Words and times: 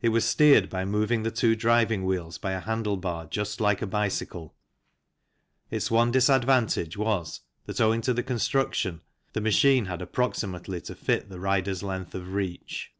It 0.00 0.08
was 0.08 0.24
steered 0.24 0.68
by 0.68 0.84
moving 0.84 1.22
the 1.22 1.30
two 1.30 1.54
driving 1.54 2.04
wheels 2.04 2.36
by 2.36 2.50
a 2.50 2.60
handlebar 2.60 3.30
just 3.30 3.60
like 3.60 3.80
a 3.80 3.86
bicycle. 3.86 4.56
Its 5.70 5.88
one 5.88 6.10
disadvantage 6.10 6.96
was 6.96 7.42
that 7.66 7.80
owing 7.80 8.00
to 8.00 8.12
the 8.12 8.24
construction 8.24 9.02
the 9.34 9.40
machine 9.40 9.84
had 9.84 10.02
approximately 10.02 10.80
to 10.80 10.96
fit 10.96 11.28
the 11.28 11.38
rider's 11.38 11.84
length 11.84 12.12
of 12.12 12.32
reach. 12.34 12.92